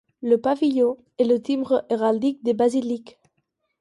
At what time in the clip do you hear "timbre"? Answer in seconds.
1.39-1.85